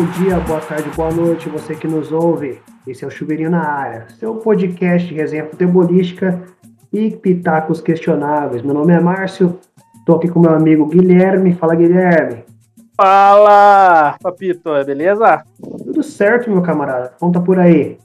[0.00, 2.58] bom dia, boa tarde, boa noite, você que nos ouve.
[2.86, 6.42] Esse é o Chuveirinho na Área, seu podcast de resenha futebolística
[6.90, 8.62] e pitacos questionáveis.
[8.62, 9.60] Meu nome é Márcio,
[9.98, 11.52] estou aqui com meu amigo Guilherme.
[11.52, 12.44] Fala, Guilherme.
[12.96, 15.44] Fala, Papito, beleza?
[15.60, 17.12] Tudo certo, meu camarada.
[17.20, 17.98] Conta por aí.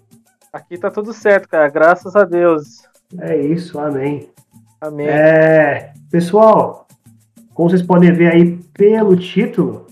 [0.51, 2.81] Aqui tá tudo certo, cara, graças a Deus.
[3.21, 4.29] É isso, amém.
[4.81, 5.07] Amém.
[5.07, 6.87] É, pessoal,
[7.53, 9.84] como vocês podem ver aí pelo título,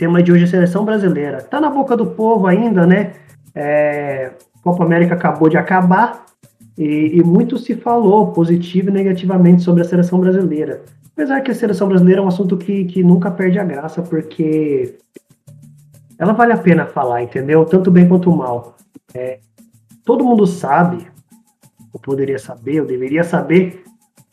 [0.00, 1.42] tema de hoje é seleção brasileira.
[1.42, 3.12] Tá na boca do povo ainda, né?
[3.54, 4.32] É,
[4.62, 6.24] Copa América acabou de acabar
[6.78, 10.80] e, e, muito se falou positivo e negativamente sobre a seleção brasileira.
[11.12, 14.96] Apesar que a seleção brasileira é um assunto que, que nunca perde a graça, porque
[16.18, 17.66] ela vale a pena falar, entendeu?
[17.66, 18.76] Tanto bem quanto mal.
[19.12, 19.40] É,
[20.02, 21.06] todo mundo sabe,
[21.92, 23.84] ou poderia saber, ou deveria saber,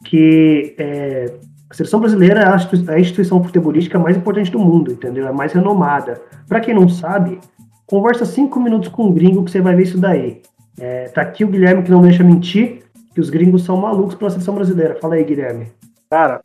[0.05, 1.34] que é,
[1.70, 5.28] a seleção brasileira é a instituição futebolística mais importante do mundo, entendeu?
[5.28, 6.22] É mais renomada.
[6.47, 7.39] Para quem não sabe,
[7.86, 10.42] conversa cinco minutos com um gringo que você vai ver isso daí.
[10.80, 12.83] É, tá aqui o Guilherme que não deixa mentir,
[13.14, 14.97] que os gringos são malucos pela seleção brasileira.
[15.02, 15.72] Fala aí, Guilherme.
[16.09, 16.39] Cara,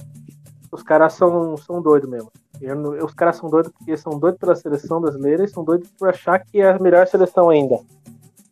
[0.73, 2.31] os caras são, são doidos mesmo.
[2.61, 6.09] Eu, os caras são doidos porque são doidos pela seleção brasileira e são doidos por
[6.09, 7.77] achar que é a melhor seleção ainda.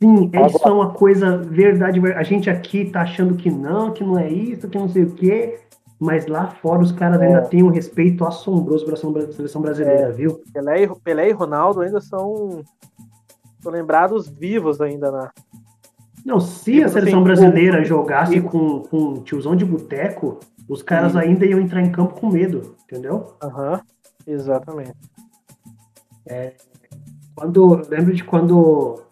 [0.03, 0.59] Sim, eles Agora...
[0.59, 2.01] são uma coisa verdade.
[2.15, 5.11] A gente aqui tá achando que não, que não é isso, que não sei o
[5.13, 5.61] quê.
[6.01, 7.27] Mas lá fora os caras é.
[7.27, 10.13] ainda têm um respeito assombroso pela seleção brasileira, é.
[10.13, 10.41] viu?
[10.51, 12.63] Pelé e, Pelé e Ronaldo ainda são,
[13.61, 15.31] são lembrados vivos ainda na.
[16.25, 21.13] Não, se tipo, a seleção brasileira jogasse com, com um tiozão de boteco, os caras
[21.13, 21.19] Sim.
[21.19, 23.35] ainda iam entrar em campo com medo, entendeu?
[23.43, 23.81] Aham, uhum,
[24.27, 24.95] exatamente.
[26.27, 26.55] É,
[27.35, 29.03] quando, lembro de quando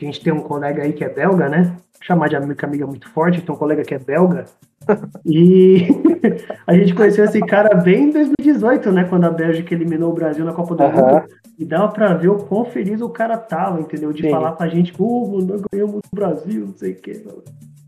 [0.00, 1.76] a gente tem um colega aí que é belga, né?
[2.00, 4.44] Chamar de amiga, amiga muito forte, tem um colega que é belga.
[5.24, 5.86] E
[6.66, 9.04] a gente conheceu esse cara bem em 2018, né?
[9.04, 10.92] Quando a Bélgica eliminou o Brasil na Copa do uhum.
[10.92, 11.24] Mundo.
[11.58, 14.12] E dava pra ver o quão feliz o cara tava, entendeu?
[14.12, 14.30] De Sim.
[14.30, 17.22] falar pra gente, uh, nós ganhamos o Brasil, não sei o quê.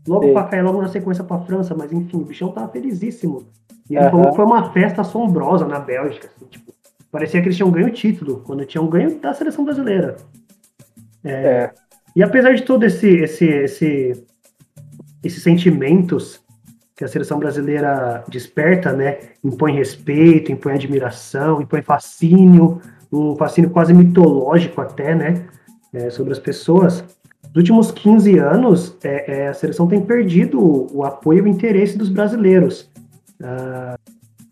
[0.07, 0.33] Logo Sim.
[0.33, 3.47] pra cair logo na sequência pra França, mas enfim, o bichão tava felizíssimo.
[3.89, 4.11] E ele uhum.
[4.11, 6.29] falou que foi uma festa assombrosa na Bélgica.
[6.35, 6.71] Assim, tipo,
[7.11, 10.17] parecia que eles tinham ganho o título, quando tinham ganho da seleção brasileira.
[11.23, 11.73] É, é.
[12.15, 14.25] E apesar de todo esse, esse, esse,
[15.23, 16.42] esses sentimentos
[16.95, 19.19] que a seleção brasileira desperta, né?
[19.43, 22.79] Impõe respeito, impõe admiração, impõe fascínio,
[23.11, 25.45] um fascínio quase mitológico até, né?
[25.91, 27.03] É, sobre as pessoas.
[27.43, 31.47] Nos últimos 15 anos, é, é, a seleção tem perdido o, o, apoio e o
[31.47, 32.89] interesse dos brasileiros.
[33.39, 33.97] Uh,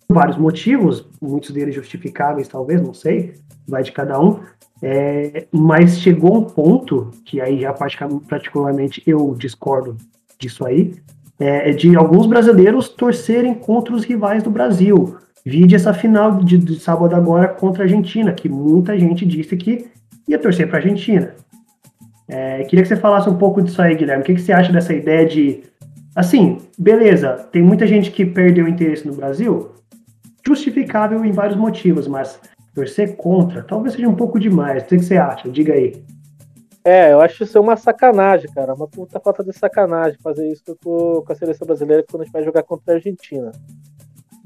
[0.08, 3.36] por vários motivos, muitos deles justificáveis, talvez, não sei,
[3.68, 4.40] vai de cada um.
[4.84, 9.96] É, mas chegou um ponto, que aí já particularmente eu discordo
[10.38, 10.96] disso aí,
[11.42, 15.18] é, de alguns brasileiros torcerem contra os rivais do Brasil.
[15.44, 19.88] Vide essa final de, de sábado agora contra a Argentina, que muita gente disse que
[20.28, 21.34] ia torcer para a Argentina.
[22.28, 24.22] É, queria que você falasse um pouco disso aí, Guilherme.
[24.22, 25.64] O que, que você acha dessa ideia de.
[26.16, 29.72] Assim, beleza, tem muita gente que perdeu interesse no Brasil,
[30.46, 32.40] justificável em vários motivos, mas
[32.76, 34.84] torcer contra talvez seja um pouco demais.
[34.84, 35.50] O que, que você acha?
[35.50, 36.04] Diga aí.
[36.84, 38.74] É, eu acho isso uma sacanagem, cara.
[38.74, 42.44] Uma puta falta de sacanagem fazer isso com, a seleção brasileira quando a gente vai
[42.44, 43.52] jogar contra a Argentina.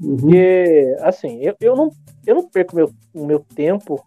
[0.00, 0.16] Uhum.
[0.16, 1.90] Porque, assim, eu, eu, não,
[2.26, 4.04] eu não perco meu, meu tempo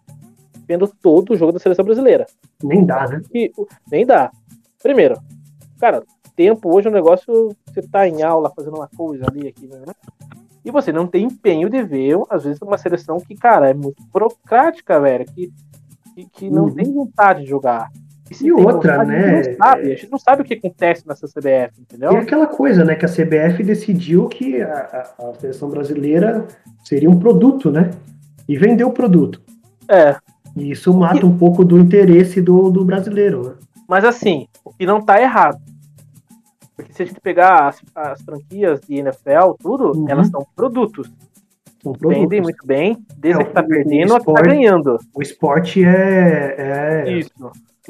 [0.66, 2.26] vendo todo o jogo da seleção brasileira.
[2.62, 3.20] Nem dá, né?
[3.34, 3.52] E,
[3.90, 4.30] nem dá.
[4.80, 5.20] Primeiro,
[5.80, 6.04] cara,
[6.36, 7.54] tempo hoje é um negócio.
[7.66, 9.84] Você tá em aula fazendo uma coisa ali, aqui, né?
[10.64, 14.00] E você não tem empenho de ver, às vezes, uma seleção que, cara, é muito
[14.12, 15.24] burocrática, velho.
[15.26, 15.52] Que,
[16.14, 16.74] que, que não uhum.
[16.74, 17.88] tem vontade de jogar.
[18.30, 19.38] E, e outra, né?
[19.38, 22.12] A gente, sabe, a gente não sabe o que acontece nessa CBF, entendeu?
[22.12, 22.94] E aquela coisa, né?
[22.94, 26.46] Que a CBF decidiu que a, a, a seleção brasileira
[26.84, 27.90] seria um produto, né?
[28.48, 29.42] E vendeu o produto.
[29.88, 30.16] É.
[30.56, 33.42] E isso mata um pouco do interesse do, do brasileiro.
[33.42, 33.54] Né?
[33.88, 35.58] Mas assim, o que não tá errado.
[36.76, 40.08] Porque se a gente pegar as, as franquias de NFL, tudo, uhum.
[40.08, 41.10] elas são produtos.
[41.82, 42.22] São produtos.
[42.22, 44.98] Vendem muito bem, desde é, que tá perdendo a que tá ganhando.
[45.14, 46.54] O esporte é,
[47.06, 47.30] é Isso.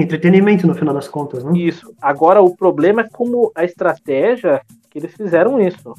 [0.02, 1.52] Entretenimento no final das contas, né?
[1.56, 1.94] Isso.
[2.00, 4.60] Agora, o problema é como a estratégia
[4.90, 5.94] que eles fizeram isso.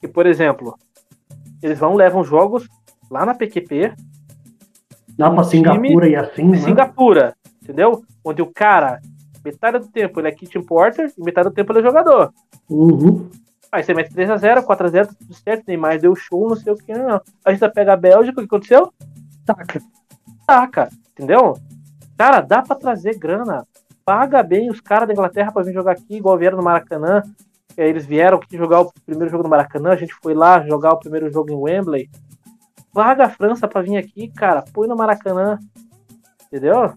[0.00, 0.76] Que, por exemplo,
[1.62, 2.68] eles vão, levam jogos
[3.10, 3.94] lá na PQP,
[5.16, 6.58] Dá pra Singapura e assim, né?
[6.58, 8.02] Singapura, entendeu?
[8.24, 9.00] Onde o cara,
[9.44, 12.32] metade do tempo ele é kit importer e metade do tempo ele é jogador.
[12.68, 13.30] Uhum.
[13.70, 16.92] Aí você mete 3x0, 4x0, tudo certo, nem mais deu show, não sei o que,
[16.92, 17.20] não.
[17.44, 18.92] A gente pega a Bélgica, o que aconteceu?
[19.44, 19.80] Taca.
[20.46, 21.56] Taca, entendeu?
[22.16, 23.66] Cara, dá pra trazer grana.
[24.04, 27.22] Paga bem os caras da Inglaterra pra vir jogar aqui, igual vieram no Maracanã.
[27.76, 30.98] Eles vieram aqui jogar o primeiro jogo no Maracanã, a gente foi lá jogar o
[30.98, 32.08] primeiro jogo em Wembley.
[32.94, 34.62] Larga a França pra vir aqui, cara.
[34.72, 35.58] Põe no Maracanã.
[36.46, 36.92] Entendeu?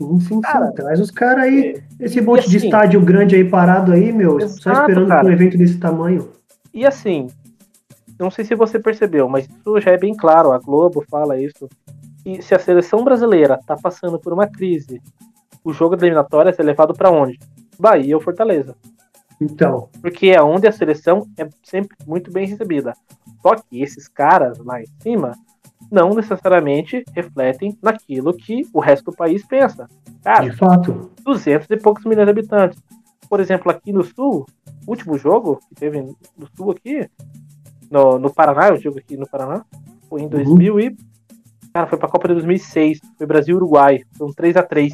[0.00, 0.74] Sim, sim, Cara, sim.
[0.74, 1.82] Traz os caras aí.
[2.00, 4.40] Esse e monte de assim- estádio grande aí parado aí, meu.
[4.40, 5.26] só Exato, esperando cara.
[5.26, 6.30] um evento desse tamanho.
[6.72, 7.28] E assim,
[8.18, 11.68] não sei se você percebeu, mas isso já é bem claro, a Globo fala isso.
[12.24, 15.00] E se a seleção brasileira tá passando por uma crise,
[15.62, 17.38] o jogo da eliminatória é levado pra onde?
[17.78, 18.74] Bahia ou Fortaleza.
[19.40, 22.94] Então, Porque é onde a seleção é sempre muito bem recebida.
[23.42, 25.32] Só que esses caras lá em cima
[25.90, 29.88] não necessariamente refletem naquilo que o resto do país pensa.
[30.22, 31.10] Cara, de fato.
[31.22, 32.82] 200 e poucos milhões de habitantes.
[33.28, 34.46] Por exemplo, aqui no sul,
[34.86, 37.08] o último jogo que teve no sul aqui,
[37.90, 39.64] no, no Paraná, eu digo aqui no Paraná,
[40.08, 40.96] foi em 2000 e...
[41.74, 44.92] Cara, foi pra Copa de 2006, foi Brasil e Uruguai, foi um 3x3.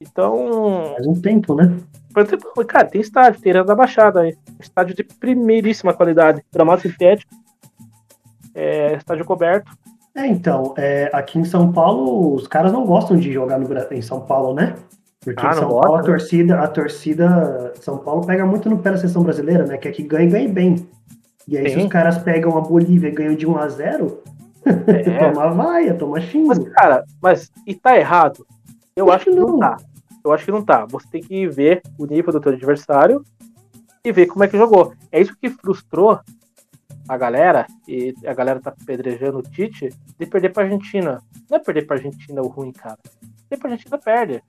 [0.00, 1.76] Então, Faz um tempo, né?
[2.68, 7.34] cara, tem estádio, tem Arena da Baixada aí, estádio de primeiríssima qualidade, gramado sintético,
[8.54, 9.70] é, estádio coberto.
[10.14, 14.02] É, então, é, aqui em São Paulo, os caras não gostam de jogar no, em
[14.02, 14.76] São Paulo, né?
[15.20, 16.06] Porque Ah, em não São gosta, Paulo a né?
[16.06, 19.76] torcida, a torcida de São Paulo pega muito no pé da seleção brasileira, né?
[19.76, 20.88] Que ganhe, ganhe bem.
[21.48, 21.82] E aí, se Sim.
[21.86, 24.22] os caras pegam a Bolívia e ganham de 1 a 0
[24.86, 26.70] É, toma vaia, toma Mas, xingo.
[26.72, 28.46] cara, mas e tá errado?
[28.94, 29.58] Eu Acho acho que não não.
[29.58, 29.76] tá.
[30.24, 30.86] Eu acho que não tá.
[30.90, 33.24] Você tem que ver o nível do teu adversário
[34.04, 34.92] e ver como é que jogou.
[35.10, 36.20] É isso que frustrou
[37.08, 41.20] a galera, e a galera tá pedrejando o Tite, de perder pra Argentina.
[41.50, 42.98] Não é perder pra Argentina o ruim, cara.
[43.48, 44.42] Perder pra Argentina perde.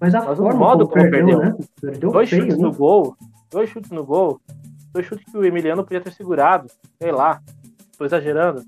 [0.00, 1.58] Mas a mas o forma modo como como perdeu, perdeu.
[1.58, 1.64] né?
[1.80, 2.62] Perdeu dois feio, chutes né?
[2.64, 3.16] no gol,
[3.50, 4.40] dois chutes no gol,
[4.92, 6.66] dois chutes que o Emiliano podia ter segurado,
[7.00, 7.40] sei lá.
[7.96, 8.62] Tô exagerando.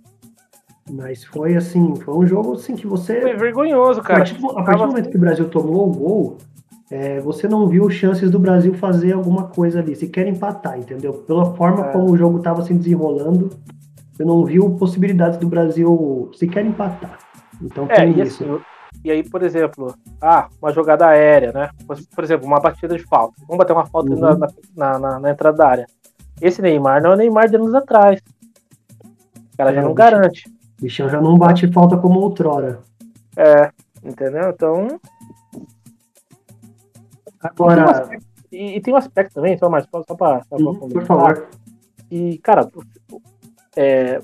[0.90, 3.20] Mas foi assim, foi um jogo assim que você.
[3.20, 4.18] Foi vergonhoso, A cara.
[4.20, 6.38] partir, do- a partir do momento que o Brasil tomou o gol,
[6.90, 9.96] é, você não viu chances do Brasil fazer alguma coisa ali.
[9.96, 11.14] Se quer empatar, entendeu?
[11.14, 11.92] Pela forma É.
[11.92, 13.48] como o jogo estava se desenrolando,
[14.12, 17.18] você não viu possibilidades do Brasil sequer empatar.
[17.62, 18.44] Então É, tem e isso.
[18.44, 18.60] assim,
[19.02, 21.70] e aí, por exemplo, ah, uma jogada aérea, né?
[22.14, 23.34] Por, exemplo, uma batida de falta.
[23.48, 24.20] Vamos bater uma falta Uhum.
[24.20, 24.36] na,
[24.76, 25.86] na, na- na- entrada da área.
[26.42, 28.20] Esse Neymar não é o Neymar de anos atrás.
[29.02, 30.52] O cara já não garante.
[30.78, 32.80] O bichão já não bate falta como outrora.
[33.36, 33.70] É,
[34.02, 34.50] entendeu?
[34.50, 35.00] Então.
[37.40, 38.08] Agora,
[38.50, 41.04] E, e tem um aspecto também, só mais, só, só pra, só pra uhum, por
[41.04, 41.48] favor.
[42.10, 42.68] E, cara,
[43.76, 44.20] é,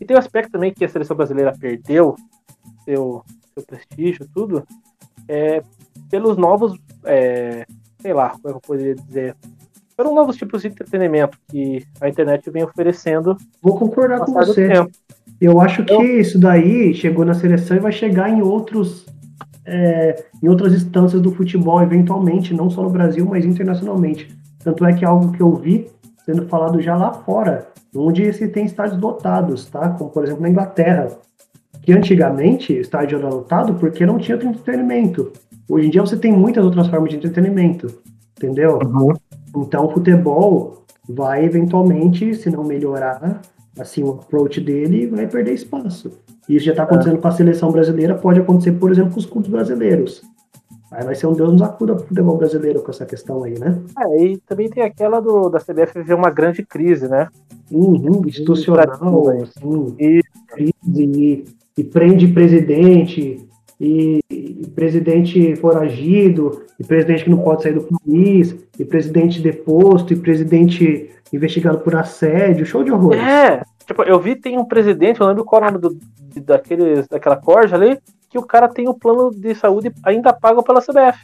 [0.00, 2.14] e tem um aspecto também que a seleção brasileira perdeu
[2.84, 4.64] seu, seu prestígio, tudo,
[5.26, 5.62] é,
[6.08, 7.66] pelos novos, é,
[8.00, 9.36] sei lá, como é que eu poderia dizer,
[9.96, 14.68] pelos novos tipos de entretenimento que a internet vem oferecendo Vou concordar com você.
[14.68, 14.92] tempo.
[15.40, 19.06] Eu acho que Eu- isso daí chegou na seleção e vai chegar em outros
[19.66, 24.28] é, em outras instâncias do futebol, eventualmente, não só no Brasil, mas internacionalmente.
[24.62, 25.86] Tanto é que é algo que eu vi
[26.26, 27.66] sendo falado já lá fora,
[27.96, 29.88] onde se tem estádios lotados, tá?
[29.90, 31.08] Como por exemplo na Inglaterra,
[31.80, 35.32] que antigamente o estádio era lotado porque não tinha outro entretenimento.
[35.68, 37.86] Hoje em dia você tem muitas outras formas de entretenimento,
[38.36, 38.78] entendeu?
[39.56, 43.40] Então o futebol vai eventualmente, se não melhorar,
[43.78, 46.10] assim, o approach dele vai perder espaço.
[46.48, 49.50] Isso já está acontecendo com a seleção brasileira, pode acontecer, por exemplo, com os clubes
[49.50, 50.22] brasileiros.
[50.90, 53.80] Aí vai ser um Deus nos acuda pro futebol brasileiro com essa questão aí, né?
[53.98, 57.28] É, e também tem aquela do, da CBF viver uma grande crise, né?
[57.70, 60.24] Uhum, institucional, assim, Isso.
[60.48, 61.44] crise, e,
[61.76, 63.44] e prende presidente,
[63.80, 70.12] e, e presidente foragido, e presidente que não pode sair do país, e presidente deposto,
[70.12, 73.20] e presidente investigado por assédio, show de horrores.
[73.20, 75.98] É, tipo, eu vi tem um presidente, eu não lembro qual é o nome do,
[76.42, 77.98] daqueles, daquela corja ali,
[78.30, 81.18] que o cara tem o plano de saúde ainda pago pela CBF.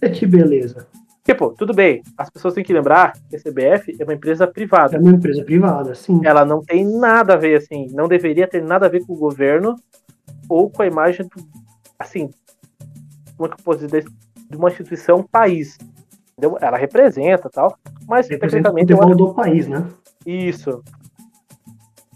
[0.00, 0.86] É que beleza.
[1.24, 4.46] Tipo, tudo bem, as pessoas têm que lembrar que a CBF é uma empresa É
[4.46, 4.98] privada.
[5.00, 6.20] uma empresa privada, sim.
[6.22, 9.18] Ela não tem nada a ver, assim, não deveria ter nada a ver com o
[9.18, 9.74] governo
[10.48, 11.42] ou com a imagem do,
[11.98, 12.28] assim,
[13.36, 14.04] como é que eu posso dizer,
[14.50, 15.78] de uma instituição país.
[16.36, 16.58] Entendeu?
[16.60, 17.76] Ela representa tal,
[18.08, 19.86] mas Representa o tecnicamente uma futebol do país, né?
[20.26, 20.82] Isso.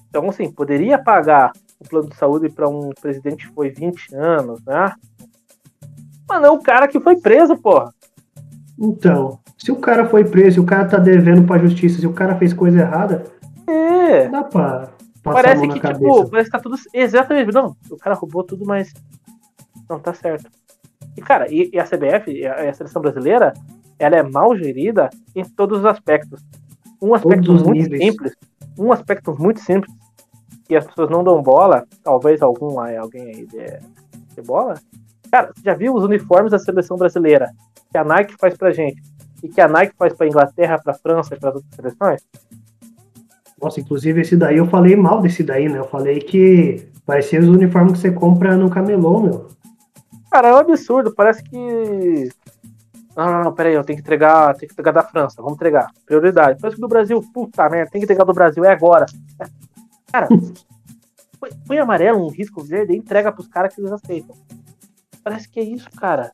[0.08, 4.60] Então, assim, poderia pagar o plano de saúde para um presidente que foi 20 anos,
[4.64, 4.92] né?
[6.28, 7.92] Mas não o cara que foi preso, porra.
[8.78, 12.36] Então, se o cara foi preso, o cara tá devendo pra justiça, se o cara
[12.36, 13.24] fez coisa errada,
[13.66, 14.28] É.
[14.28, 14.88] dá pra
[15.22, 16.00] passar Parece que, cabeça.
[16.00, 16.76] tipo, parece que tá tudo.
[16.92, 17.52] Exatamente.
[17.52, 18.92] Não, o cara roubou tudo, mas.
[19.88, 20.50] Não, tá certo.
[21.16, 23.52] E, cara, e, e a CBF, a, a seleção brasileira,
[23.98, 26.42] ela é mal gerida em todos os aspectos.
[27.00, 28.02] Um aspecto muito níveis.
[28.02, 28.36] simples.
[28.78, 29.92] Um aspecto muito simples.
[30.66, 31.86] Que as pessoas não dão bola.
[32.02, 33.78] Talvez algum alguém aí dê,
[34.34, 34.74] dê bola.
[35.30, 37.50] Cara, você já viu os uniformes da seleção brasileira?
[37.90, 39.02] Que a Nike faz pra gente.
[39.42, 42.22] E que a Nike faz pra Inglaterra, pra França e para outras seleções?
[43.60, 45.78] Nossa, inclusive esse daí eu falei mal desse daí, né?
[45.78, 49.48] Eu falei que parecia os uniformes que você compra no camelô, meu.
[50.30, 51.14] Cara, é um absurdo.
[51.14, 52.28] Parece que.
[53.18, 55.90] Não, não, não, peraí, eu tenho que entregar, tenho que entregar da França, vamos entregar.
[56.06, 56.60] Prioridade.
[56.60, 59.06] Parece que do Brasil, puta merda, tem que entregar do Brasil, é agora.
[60.12, 60.28] Cara,
[61.66, 64.36] põe, amarelo, um risco verde e entrega pros caras que eles aceitam.
[65.24, 66.30] Parece que é isso, cara.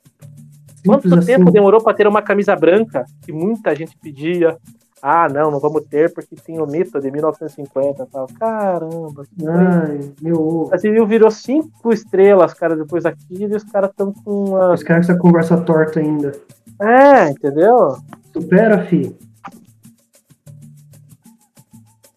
[0.86, 1.52] Quanto Simples tempo assim.
[1.52, 4.58] demorou pra ter uma camisa branca que muita gente pedia?
[5.02, 8.26] Ah, não, não vamos ter porque tem o mito de 1950 e tal.
[8.38, 9.82] Caramba, que coisa.
[9.88, 10.68] Ai, meu.
[10.72, 14.72] A civil virou cinco estrelas, cara, depois daquilo, e os caras estão com uma.
[14.72, 16.32] Os caras com essa conversa torta ainda.
[16.80, 17.96] É, entendeu?
[18.32, 19.14] Supera, fi.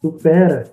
[0.02, 0.66] Supera.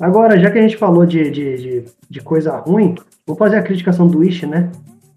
[0.00, 2.94] Agora, já que a gente falou de, de, de, de coisa ruim,
[3.26, 4.70] vamos fazer a criticação do Ish, né?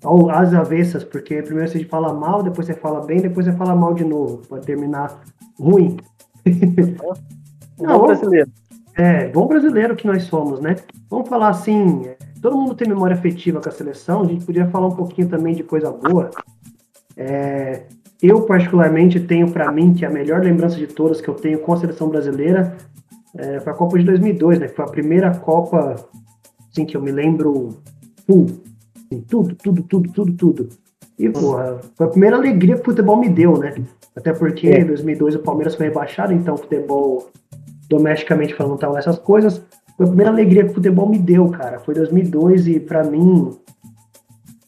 [0.04, 3.76] Ao- Às avessas, porque primeiro você fala mal, depois você fala bem, depois você fala
[3.76, 5.22] mal de novo, pra terminar
[5.58, 5.98] ruim.
[7.80, 8.52] Não, bom brasileiro.
[8.96, 10.76] É, bom brasileiro que nós somos, né?
[11.10, 14.68] Vamos falar assim, é, todo mundo tem memória afetiva com a seleção, a gente podia
[14.68, 16.30] falar um pouquinho também de coisa boa.
[17.16, 17.84] É,
[18.28, 21.74] eu, particularmente, tenho para mim que a melhor lembrança de todas que eu tenho com
[21.74, 22.76] a seleção brasileira
[23.36, 24.68] é, foi a Copa de 2002, né?
[24.68, 25.96] Que foi a primeira Copa,
[26.72, 27.78] assim, que eu me lembro
[28.26, 28.46] full.
[28.96, 30.70] Assim, tudo, tudo, tudo, tudo, tudo.
[31.18, 33.74] E, porra, foi a primeira alegria que o futebol me deu, né?
[34.16, 34.82] Até porque É.
[34.82, 37.30] em 2002 o Palmeiras foi rebaixado, então o futebol
[37.90, 39.62] domesticamente falando, tava essas coisas.
[39.98, 41.80] Foi a primeira alegria que o futebol me deu, cara.
[41.80, 43.52] Foi 2002 e pra mim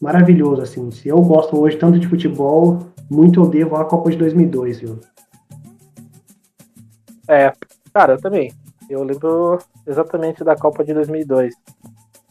[0.00, 0.90] maravilhoso assim.
[0.90, 2.78] Se eu gosto hoje tanto de futebol,
[3.10, 4.98] muito eu devo à Copa de 2002, viu?
[7.28, 7.52] É,
[7.92, 8.52] cara, eu também.
[8.88, 11.54] Eu lembro exatamente da Copa de 2002.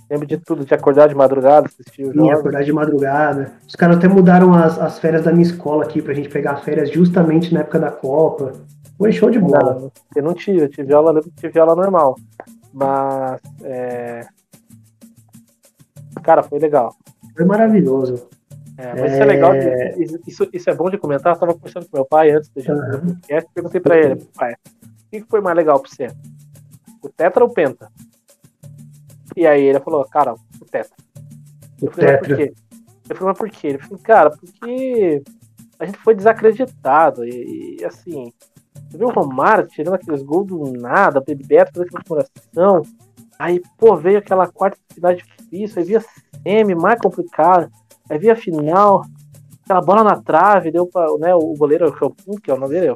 [0.10, 2.32] Lembro de tudo, de acordar de madrugada, assistir o Sim, jogo.
[2.32, 3.54] acordar de madrugada.
[3.68, 6.92] Os caras até mudaram as, as férias da minha escola aqui pra gente pegar férias
[6.92, 8.54] justamente na época da Copa.
[8.98, 9.80] Foi show de bola.
[9.80, 12.16] Não, eu não tive, eu tive aula, tive aula normal.
[12.72, 14.28] Mas, é...
[16.22, 16.96] Cara, foi legal.
[17.36, 18.28] Foi maravilhoso.
[18.78, 21.34] É, mas isso é legal, de- isso, isso é bom de comentar.
[21.34, 23.08] Eu tava conversando com meu pai antes da gente fazer o Aham.
[23.08, 26.08] podcast, perguntei pra ele, pai, o que foi mais legal pra você?
[27.02, 27.90] O Tetra ou o Penta?
[29.36, 30.96] E aí ele falou, cara, o Tetra.
[31.82, 32.36] O Eu falei, mas por Tetra.
[32.36, 32.54] quê?
[33.10, 33.68] Eu falei, mas por quê?
[33.68, 35.24] Ele falou, cara, porque
[35.80, 37.26] a gente foi desacreditado.
[37.26, 38.34] E, e, assim,
[38.90, 42.82] você viu o Romário tirando aqueles gols do nada, o Bebeto fazendo aquela coração.
[43.38, 46.02] Aí, pô, veio aquela quarta final difícil, aí via
[46.44, 47.70] semi, mais complicado.
[48.10, 49.04] Aí via a final,
[49.64, 52.94] aquela bola na trave, deu pra, né, o goleiro, como que é o nome dele?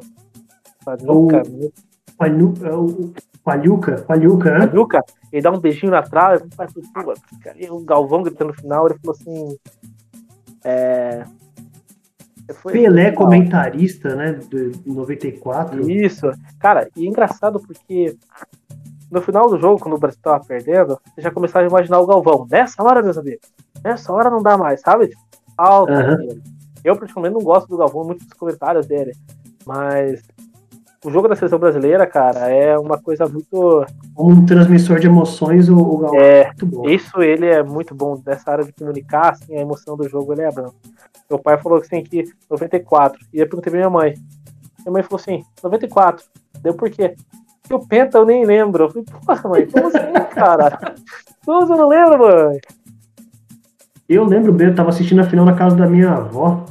[2.16, 3.12] Panuca, é o-
[3.42, 4.66] Palhuca, Palhuca, né?
[4.66, 6.86] Panuca, ele dá um beijinho na trave, faz tudo.
[7.56, 9.56] E o Galvão gritando no final, ele falou assim.
[10.62, 11.24] É.
[12.54, 14.32] Foi, Pelé comentarista, né?
[14.32, 15.88] De 94.
[15.90, 16.30] Isso.
[16.58, 18.16] Cara, e é engraçado porque
[19.10, 22.06] no final do jogo, quando o Brasil tava perdendo, você já começava a imaginar o
[22.06, 22.46] Galvão.
[22.50, 23.48] Nessa hora, meus amigos,
[23.84, 25.08] nessa hora não dá mais, sabe?
[25.08, 25.22] Tipo,
[25.56, 25.92] Alto.
[25.92, 26.16] Aham.
[26.16, 26.42] dele.
[26.82, 29.12] Eu, particularmente, não gosto do Galvão, muito dos comentários dele.
[29.66, 30.22] Mas
[31.04, 33.84] o jogo da seleção brasileira, cara, é uma coisa muito.
[34.18, 36.88] Um transmissor de emoções, o, o Galvão É, é muito bom.
[36.88, 40.42] isso ele é muito bom nessa área de comunicar, assim, a emoção do jogo ele
[40.42, 40.72] é bom.
[41.28, 44.14] Meu pai falou assim que 94, e eu perguntei pra minha mãe.
[44.80, 46.24] Minha mãe falou assim, 94.
[46.62, 47.14] Deu por quê?
[47.62, 48.84] Porque o Penta eu nem lembro.
[48.84, 49.98] Eu falei, porra, mãe, como assim,
[50.34, 50.94] cara?
[51.44, 52.58] Como você não lembra, mãe?
[54.12, 56.64] Eu lembro bem, eu tava assistindo a final na casa da minha avó.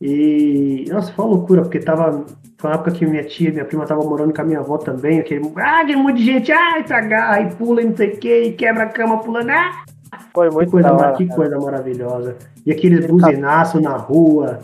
[0.00, 0.86] E.
[0.88, 2.24] Nossa, foi uma loucura, porque tava.
[2.58, 5.18] Foi uma época que minha tia, minha prima tava morando com a minha avó também.
[5.20, 8.16] Aquele, ah, aquele monte de gente, ah, se agarra e pula e não sei o
[8.18, 9.50] que, e quebra a cama pulando.
[9.50, 9.84] Ah,
[10.32, 12.36] Foi que muito coisa, da ma- hora, que coisa maravilhosa.
[12.64, 14.60] E aqueles Ele buzinaços na rua.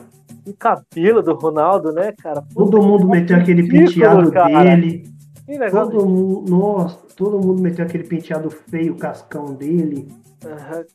[0.47, 2.41] E cabelo do Ronaldo, né, cara?
[2.41, 4.65] Puta, Todo mundo que meteu aquele penteado cara.
[4.77, 5.05] dele.
[5.45, 5.91] Que negócio.
[5.91, 10.09] Todo mundo, nossa, todo mundo meteu aquele penteado feio, cascão dele.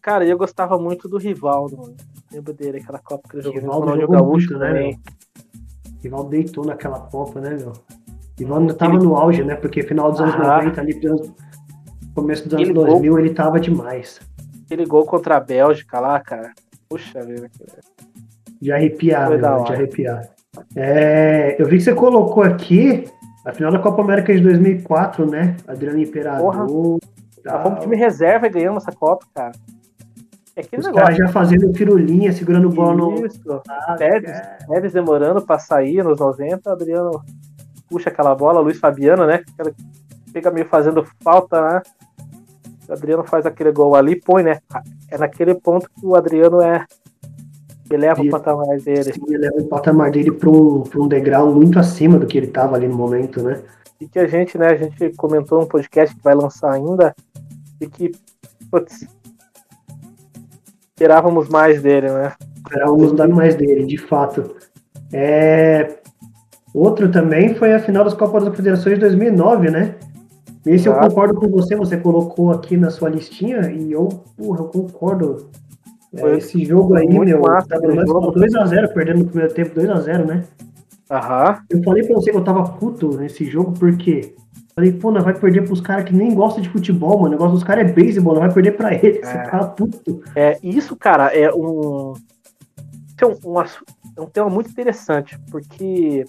[0.02, 1.96] Cara, eu gostava muito do Rivaldo, mano.
[2.32, 5.00] Lembro dele, aquela Copa que ele jogou no Rivaldo Ronaldinho jogou Gaúcho muito, né, também.
[6.02, 7.74] Rivaldo deitou naquela Copa, né, meu?
[8.38, 9.56] Rivaldo ainda tava no auge, né?
[9.56, 10.58] Porque final dos anos Ah.
[10.64, 11.00] 90, ali,
[12.16, 12.86] começo dos anos gol.
[12.86, 14.20] 2000, ele tava demais.
[14.66, 16.52] Aquele gol contra a Bélgica lá, cara.
[16.90, 17.50] Puxa vida.
[18.62, 19.74] De arrepiar, meu, da de hora.
[19.74, 20.30] arrepiar.
[20.76, 23.06] É, eu vi que você colocou aqui
[23.46, 25.58] a final da Copa América de 2004, né?
[25.68, 26.56] Adriano Imperador.
[26.56, 27.00] Nós
[27.44, 27.64] tal.
[27.64, 29.52] fomos time reserva e ganhamos essa Copa, cara.
[30.56, 31.16] É aquele Os negócio.
[31.16, 33.26] já fazendo firulinha, segurando bola no.
[33.26, 33.62] Isso.
[33.68, 34.22] Ah, é.
[34.68, 37.24] Tevez demorando pra sair nos 90, Adriano
[37.90, 39.44] puxa aquela bola, Luiz Fabiano, né?
[39.54, 39.84] Aquela que
[40.34, 41.82] Fica meio fazendo falta, né?
[42.90, 44.60] O Adriano faz aquele gol ali, põe, né?
[45.12, 46.86] É naquele ponto que o Adriano é.
[47.92, 49.14] Eleva o patamar dele.
[49.14, 52.36] Sim, ele leva o patamar dele para um, pra um degrau muito acima do que
[52.36, 53.62] ele tava ali no momento, né?
[54.02, 57.14] E que a gente, né, a gente comentou num podcast que vai lançar ainda,
[57.84, 58.12] e que,
[58.72, 59.08] putz,
[60.96, 62.34] Esperávamos mais dele, né?
[62.56, 64.56] Esperávamos dar mais dele, de fato.
[65.12, 65.98] É...
[66.74, 69.96] Outro também foi a final das Copas das Federações de 2009, né?
[70.66, 74.66] Esse eu concordo com você, você colocou aqui na sua listinha e eu, porra, eu
[74.66, 75.50] concordo.
[76.16, 80.44] É, esse jogo aí, meu, massa, tava 2x0, perdendo no primeiro tempo 2x0, né?
[81.12, 81.60] Aham.
[81.70, 84.36] Eu falei pra você que eu tava puto nesse jogo, porque
[84.76, 87.28] falei, pô, nós vai perder pros caras que nem gostam de futebol, mano.
[87.28, 89.28] O negócio dos caras é beisebol, nós vai perder pra eles.
[89.28, 89.44] É.
[89.44, 90.24] Você tá puto.
[90.36, 92.14] É, isso, cara, é um.
[93.22, 93.62] é um, um,
[94.18, 96.26] é um tema muito interessante, porque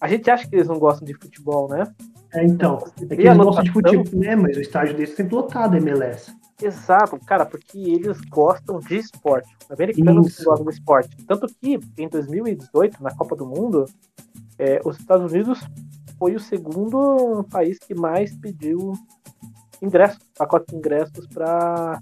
[0.00, 1.86] a gente acha que eles não gostam de futebol, né?
[2.34, 2.78] É, então.
[3.00, 4.36] É que eles gostam de futebol, né?
[4.36, 6.32] Mas o estádio desse sempre lotado, MLS.
[6.62, 9.48] Exato, cara, porque eles gostam de esporte.
[9.68, 11.16] Americanos gostam de esporte.
[11.26, 13.86] Tanto que em 2018, na Copa do Mundo,
[14.58, 15.60] é, os Estados Unidos
[16.22, 18.92] foi o segundo país que mais pediu
[19.82, 22.00] ingressos, pacote de ingressos para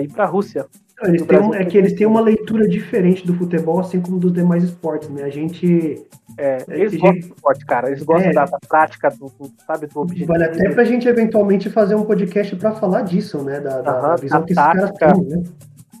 [0.00, 0.66] ir para a Rússia.
[1.02, 4.64] Eles têm, é que eles têm uma leitura diferente do futebol, assim como dos demais
[4.64, 5.24] esportes, né?
[5.24, 6.06] A gente.
[6.38, 7.88] É, é eles gostam do esporte, cara.
[7.88, 10.32] Eles gostam é, da, da, prática, do, do, sabe, do objetivo.
[10.32, 13.60] Vale até pra gente eventualmente fazer um podcast para falar disso, né?
[13.60, 15.42] Da, da visão que tática, esses caras têm, né?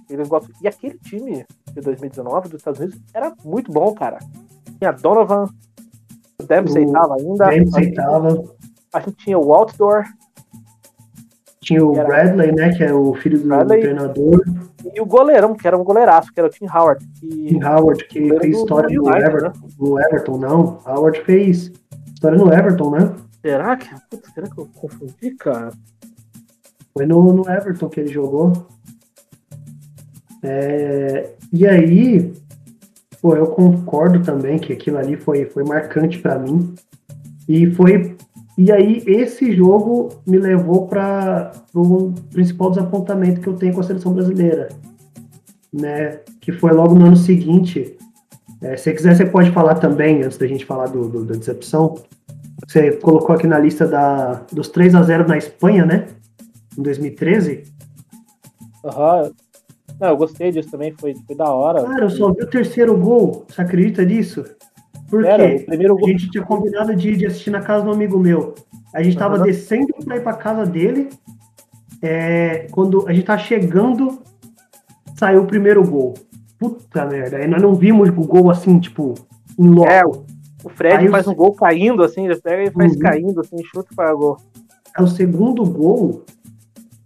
[0.08, 0.50] Eles gostam.
[0.62, 4.18] E aquele time de 2019 dos Estados Unidos era muito bom, cara.
[4.78, 5.46] Tinha Donovan,
[6.40, 7.46] o Dempsey ainda.
[7.46, 8.44] Dempsey tava.
[8.92, 10.04] A gente tinha o Outdoor.
[11.60, 12.72] Tinha o Bradley, né?
[12.76, 13.80] Que é o filho do Bradley.
[13.80, 14.40] treinador.
[14.94, 17.04] E o goleirão, que era um goleiraço, que era o Tim Howard.
[17.18, 17.28] Que...
[17.28, 19.52] Tim Howard, que fez história no, Everton, né?
[19.78, 20.78] no Everton, não.
[20.86, 21.72] Howard fez
[22.14, 23.14] história no Everton, né?
[23.42, 23.88] Será que.
[24.10, 25.70] Putz, será que eu confundi, cara?
[26.94, 28.52] Foi no, no Everton que ele jogou.
[30.42, 32.32] É, e aí,
[33.26, 36.72] pô, eu concordo também que aquilo ali foi, foi marcante para mim.
[37.48, 38.16] E foi
[38.56, 43.82] e aí esse jogo me levou para o principal desapontamento que eu tenho com a
[43.82, 44.68] seleção brasileira,
[45.72, 46.20] né?
[46.40, 47.96] Que foi logo no ano seguinte.
[48.62, 51.96] É, se quiser, você pode falar também, antes da gente falar do, do, da decepção.
[52.66, 56.06] Você colocou aqui na lista da, dos 3 a 0 na Espanha, né?
[56.78, 57.64] Em 2013.
[58.84, 59.22] Aham.
[59.22, 59.45] Uhum.
[60.00, 61.82] Não, eu gostei disso também, foi, foi da hora.
[61.82, 63.46] Cara, eu só vi o terceiro gol.
[63.48, 64.44] Você acredita nisso?
[65.08, 65.96] Porque Era, primeiro...
[65.96, 68.54] a gente tinha combinado de, de assistir na casa do amigo meu.
[68.92, 69.42] A gente estava uhum.
[69.42, 71.08] descendo para ir para casa dele.
[72.02, 74.22] É, quando a gente tá chegando,
[75.16, 76.14] saiu o primeiro gol.
[76.58, 77.38] Puta merda.
[77.38, 79.14] Aí nós não vimos o gol assim, tipo,
[79.58, 79.90] em loco.
[79.90, 80.02] É,
[80.64, 81.30] o Fred Aí faz o...
[81.30, 82.98] um gol caindo, assim, ele pega e faz uhum.
[82.98, 84.36] caindo, assim, chuta para gol.
[84.96, 86.24] É o segundo gol.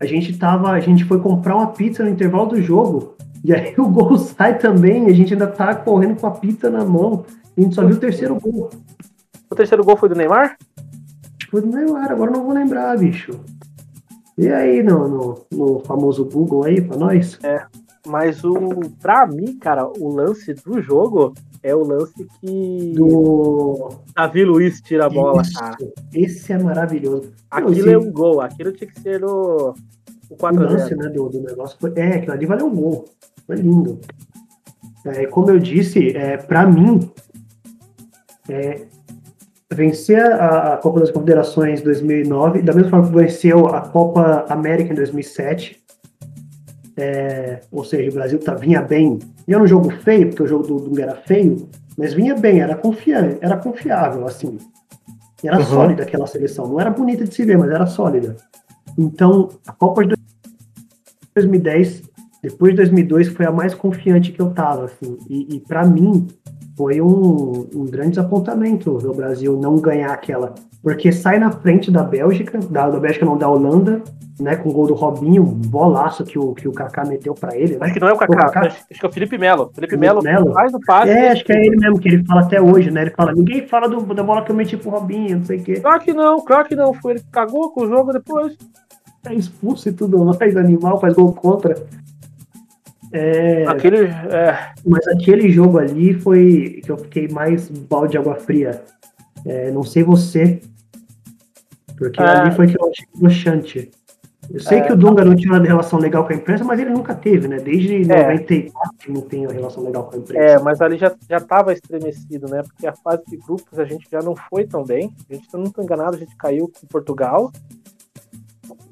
[0.00, 0.70] A gente tava.
[0.70, 3.14] A gente foi comprar uma pizza no intervalo do jogo.
[3.44, 6.84] E aí o gol sai também, a gente ainda tá correndo com a pizza na
[6.84, 7.24] mão.
[7.56, 8.70] A gente só viu o terceiro gol.
[9.50, 10.56] O terceiro gol foi do Neymar?
[11.50, 13.32] Foi do Neymar, agora não vou lembrar, bicho.
[14.38, 17.38] E aí, no, no, no famoso Google aí pra nós?
[17.42, 17.66] É,
[18.06, 18.54] mas o.
[19.00, 22.92] Pra mim, cara, o lance do jogo é o lance que.
[22.94, 23.90] Do.
[24.14, 25.76] Davi Luiz tira a bola, Isso, cara.
[26.14, 27.32] Esse é maravilhoso.
[27.50, 29.74] Aquilo é um gol, aquilo tinha que ser o.
[30.28, 31.92] O 4 O lance, né, do, do negócio foi.
[31.96, 33.04] É, aquilo ali valeu um gol.
[33.46, 34.00] Foi lindo.
[35.04, 37.10] É, como eu disse, é, para mim,
[38.48, 38.82] é,
[39.72, 44.92] vencer a, a, Copa das Confederações 2009, da mesma forma que venceu a Copa América
[44.92, 45.80] em 2007.
[46.96, 49.18] É, ou seja, o Brasil tá, vinha bem.
[49.50, 52.76] Vinha no jogo feio, porque o jogo do Dunga era feio, mas vinha bem, era
[52.76, 54.58] confiável, era confiável, assim.
[55.42, 55.64] E era uhum.
[55.64, 56.68] sólida aquela seleção.
[56.68, 58.36] Não era bonita de se ver, mas era sólida.
[58.96, 60.14] Então, a Copa de
[61.34, 62.02] 2010,
[62.40, 65.18] depois de 2002, foi a mais confiante que eu tava, assim.
[65.28, 66.28] E, e para mim,
[66.76, 70.54] foi um, um grande desapontamento o Brasil não ganhar aquela.
[70.82, 74.02] Porque sai na frente da Bélgica, da, da Bélgica não, da Holanda,
[74.40, 77.54] né, com o gol do Robinho, um bolaço que o, que o Kaká meteu para
[77.54, 77.74] ele.
[77.74, 77.78] Né?
[77.82, 78.60] Acho que não é o Kaká, o Kaká.
[78.60, 79.70] Acho, acho, que é o Felipe Melo.
[79.74, 81.10] Felipe Melo, Melo faz o passe.
[81.10, 83.02] É, acho que é ele mesmo que ele fala até hoje, né?
[83.02, 85.62] Ele fala, ninguém fala do, da bola que eu meti pro Robinho, não sei o
[85.62, 85.80] quê.
[85.80, 86.94] Claro que não, claro que não.
[86.94, 88.56] Foi ele que cagou com o jogo depois.
[89.26, 91.74] É expulso e tudo mais, animal, faz gol contra.
[93.12, 94.72] É, aquele, é...
[94.86, 98.82] Mas aquele jogo ali foi que eu fiquei mais balde de água fria.
[99.46, 100.60] É, não sei você,
[101.96, 102.24] porque é...
[102.24, 103.90] ali foi que eu achei broxante.
[104.52, 104.80] Eu sei é.
[104.80, 107.46] que o Dunga não tinha uma relação legal com a imprensa, mas ele nunca teve,
[107.46, 107.58] né?
[107.58, 108.72] Desde 94
[109.06, 109.12] é.
[109.12, 110.42] não tem uma relação legal com a imprensa.
[110.42, 112.62] É, mas ali já, já tava estremecido, né?
[112.62, 115.14] Porque a fase de grupos a gente já não foi tão bem.
[115.30, 117.52] A gente, não tô enganado, a gente caiu com Portugal.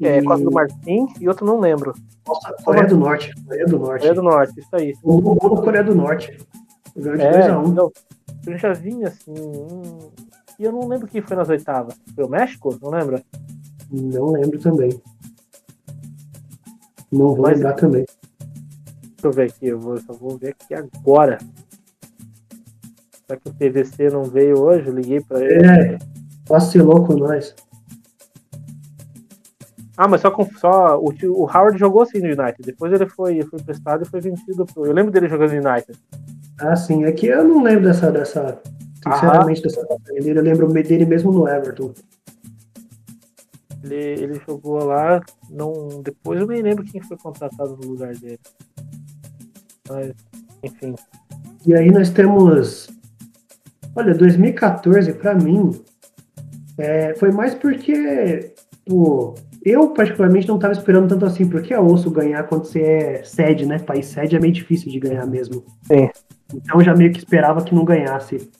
[0.01, 0.23] É, e...
[0.23, 1.93] quase do Martins e outro não lembro.
[2.27, 3.33] Nossa, Coreia do Norte.
[3.45, 4.01] Coreia do Norte.
[4.01, 4.95] Coreia do Norte, isso aí.
[5.03, 6.39] O gol Coreia do Norte.
[6.95, 7.69] Ganhou de 2x1.
[7.69, 7.93] Então,
[8.47, 9.33] eu já vinha assim.
[9.33, 10.11] Hum,
[10.59, 11.95] e eu não lembro quem foi nas oitavas.
[12.15, 12.77] Foi o México?
[12.83, 13.23] Não lembra?
[13.91, 14.91] Não lembro também.
[17.11, 18.05] Não vou Mas, lembrar também.
[19.03, 21.39] Deixa eu ver aqui, eu vou, só vou ver aqui agora.
[23.27, 24.89] Será que o PVC não veio hoje?
[24.89, 25.67] Eu liguei pra ele.
[25.67, 25.99] É,
[26.47, 27.55] vacilou com nós.
[29.97, 32.63] Ah, mas só, com, só o, o Howard jogou assim no United.
[32.63, 34.87] Depois ele foi, foi emprestado e foi vendido pro.
[34.87, 35.99] Eu lembro dele jogando no United.
[36.59, 37.05] Ah, sim.
[37.05, 38.11] É que eu não lembro dessa.
[38.11, 38.61] dessa
[38.97, 40.39] sinceramente, dessa dele.
[40.39, 41.93] Eu lembro dele mesmo no Everton.
[43.85, 45.21] Ele, ele jogou lá.
[45.49, 48.41] Não, depois eu nem lembro quem foi contratado no lugar dele.
[49.89, 50.13] Mas,
[50.63, 50.95] enfim.
[51.67, 52.89] E aí nós temos.
[53.95, 55.71] Olha, 2014, pra mim,
[56.77, 58.55] é, foi mais porque.
[58.85, 59.35] Pô,
[59.69, 63.67] eu, particularmente, não estava esperando tanto assim, porque é osso ganhar quando você é sede,
[63.67, 63.79] né?
[63.79, 65.65] País sede é meio difícil de ganhar mesmo.
[65.83, 66.09] Sim.
[66.55, 68.51] Então já meio que esperava que não ganhasse.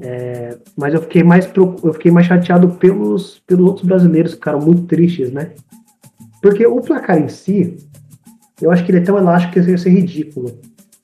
[0.00, 4.60] É, mas eu fiquei mais eu fiquei mais chateado pelos, pelos outros brasileiros que ficaram
[4.60, 5.52] muito tristes, né?
[6.42, 7.76] Porque o placar em si,
[8.60, 10.58] eu acho que ele é tão elástico que ia ser ridículo.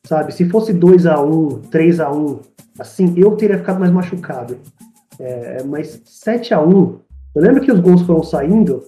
[0.04, 0.34] Sabe?
[0.34, 2.40] Se fosse 2 a 1 3 a 1
[2.78, 4.58] assim, eu teria ficado mais machucado.
[5.18, 6.98] É, mas 7 a 1
[7.34, 8.82] eu lembro que os gols foram saindo,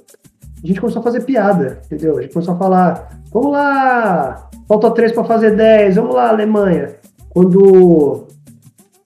[0.62, 2.18] a gente começou a fazer piada, entendeu?
[2.18, 6.96] A gente começou a falar, vamos lá, falta três para fazer 10, vamos lá, Alemanha.
[7.30, 8.26] Quando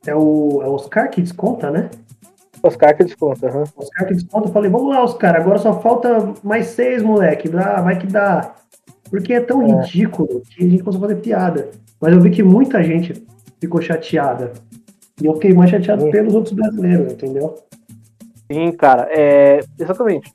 [0.06, 1.88] é o, é o Oscar que desconta, né?
[2.62, 3.58] Oscar que desconta, aham.
[3.58, 3.64] Uhum.
[3.76, 7.80] Oscar que desconta, eu falei, vamos lá, Oscar, agora só falta mais seis, moleque, dá,
[7.80, 8.54] vai que dá.
[9.10, 9.66] Porque é tão é.
[9.66, 11.70] ridículo que a gente começou a fazer piada.
[12.00, 13.26] Mas eu vi que muita gente
[13.60, 14.52] ficou chateada.
[15.20, 16.10] E eu fiquei mais chateado Sim.
[16.10, 17.54] pelos outros brasileiros, entendeu?
[18.50, 20.32] Sim, cara, é, exatamente.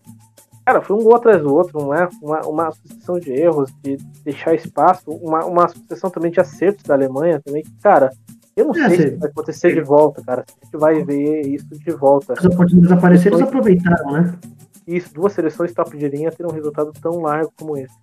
[0.66, 2.08] Cara, foi um gol atrás do outro, não é?
[2.22, 6.94] Uma, uma sucessão de erros, de deixar espaço, uma, uma sucessão também de acertos da
[6.94, 7.64] Alemanha também.
[7.82, 8.12] Cara,
[8.56, 10.46] eu não é, sei se vai acontecer de volta, cara.
[10.62, 12.34] A gente vai ver isso de volta.
[12.34, 14.40] As oportunidades apareceram, eles aproveitaram, né?
[14.86, 17.96] Isso, duas seleções top de linha terem um resultado tão largo como esse.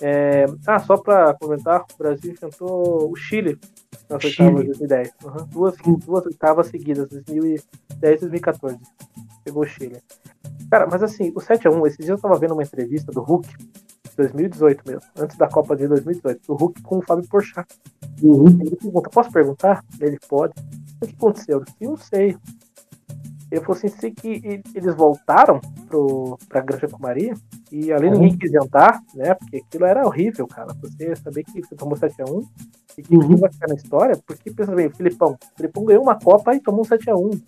[0.00, 0.46] É...
[0.66, 3.58] Ah, só para comentar, o Brasil enfrentou o Chile
[4.08, 5.12] nas oitavas de 2010.
[5.24, 5.46] Uhum.
[5.46, 7.64] Duas, duas oitavas seguidas, 2010
[8.00, 8.78] e 2014.
[9.44, 10.02] Pegou o Chile.
[10.70, 13.48] Cara, mas assim, o 7x1, esses dias eu tava vendo uma entrevista do Hulk,
[14.16, 17.66] 2018 mesmo, antes da Copa de 2018, do Hulk com o Fábio Porchat.
[18.22, 18.46] Uhum.
[18.60, 19.84] Ele pergunta, posso perguntar?
[20.00, 20.54] Ele pode.
[21.02, 21.64] O que aconteceu?
[21.80, 22.36] Eu não sei.
[23.50, 27.34] Ele falou assim, sei que eles voltaram pro, pra Granja Maria
[27.72, 28.12] e ali uhum.
[28.12, 29.34] ninguém quis entrar, né?
[29.34, 30.72] Porque aquilo era horrível, cara.
[30.80, 32.46] Você saber que você tomou 7x1
[32.96, 33.36] e que uhum.
[33.36, 35.32] vai ficar na história, porque pensa bem, o Filipão.
[35.32, 37.42] O Filipão ganhou uma Copa e tomou um 7x1.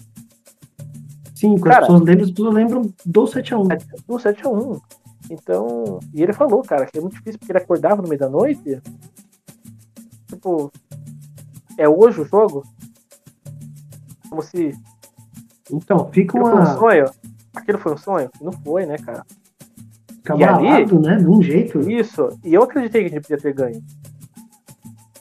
[1.37, 4.03] Sim, cara, as pessoas lembram, lembram do 7x1.
[4.07, 4.81] Do 7x1.
[5.31, 8.29] Então, e ele falou, cara, que é muito difícil porque ele acordava no meio da
[8.29, 8.81] noite.
[10.27, 10.71] Tipo,
[11.79, 12.65] é hoje o jogo?
[14.29, 14.73] Como se.
[15.71, 16.51] Então, fica uma.
[16.51, 17.11] Foi um sonho?
[17.55, 18.31] Aquilo foi um sonho?
[18.41, 19.25] Não foi, né, cara?
[20.25, 21.17] Cabalado, né?
[21.17, 21.81] De um jeito.
[21.91, 22.29] Isso.
[22.45, 23.83] E eu acreditei que a gente podia ter ganho.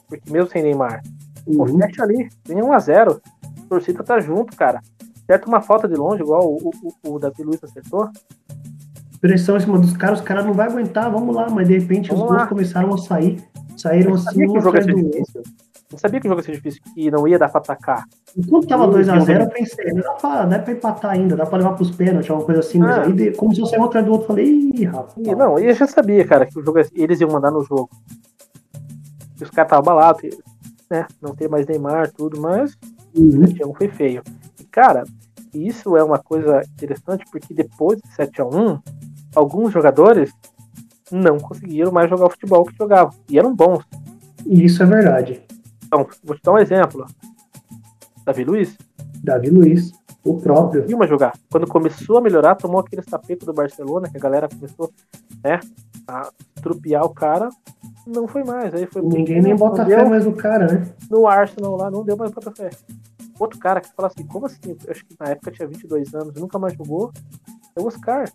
[0.08, 1.02] Porque mesmo sem Neymar.
[1.48, 1.58] Uhum.
[1.58, 2.30] Pô, fecha ali.
[2.44, 3.20] Tem 1x0.
[3.44, 4.82] A torcida tá junto, cara
[5.32, 6.72] certo uma falta de longe, igual o,
[7.04, 8.10] o, o Davi Luiz acertou.
[9.22, 12.10] Pressão em cima dos caras, os caras não vão aguentar, vamos lá, mas de repente
[12.10, 13.42] vamos os gols começaram a sair.
[13.78, 14.26] Saíram assim.
[14.26, 15.44] Sabia que o jogo ia ser difícil.
[15.92, 18.04] Eu sabia que o jogo ia ser difícil, que não ia dar pra atacar.
[18.38, 21.92] Enquanto tava 2x0, eu pensei, dá pra, dá pra empatar ainda, dá pra levar pros
[21.92, 22.82] pênaltis, alguma coisa assim.
[22.82, 23.04] Ah.
[23.06, 25.14] Mas aí, como se eu sair um atrás do outro, falei, ih, rapaz.
[25.18, 27.90] Não, eu já sabia, cara, que o jogo eles iam mandar no jogo.
[29.40, 30.22] E os caras estavam abalados,
[30.90, 31.08] né?
[31.22, 32.78] Não tem mais Neymar, tudo, mas
[33.16, 33.74] uhum.
[33.76, 34.24] foi feio.
[34.60, 35.04] E, cara,
[35.54, 38.80] isso é uma coisa interessante porque depois de 7 a 1
[39.36, 40.32] alguns jogadores
[41.12, 43.14] não conseguiram mais jogar o futebol que jogavam.
[43.30, 43.84] E eram bons.
[44.46, 45.42] Isso é verdade.
[45.86, 47.06] Então, vou te dar um exemplo.
[48.32, 48.78] Davi Luiz.
[49.24, 49.92] Davi Luiz,
[50.24, 50.86] o próprio.
[50.86, 51.34] Viu uma jogar.
[51.52, 54.92] Quando começou a melhorar, tomou aquele tapete do Barcelona, que a galera começou
[55.44, 55.60] né,
[56.08, 56.30] a
[56.62, 57.50] trupear o cara.
[58.08, 58.74] Não foi mais.
[58.74, 60.88] Aí foi Ninguém nem bota fé mais no cara, né?
[61.10, 62.70] No Arsenal lá, não deu mais bota fé
[63.44, 64.78] outro cara que fala assim, como assim?
[64.86, 67.12] Eu acho que na época tinha 22 anos, nunca mais jogou.
[67.76, 68.30] É o Oscar.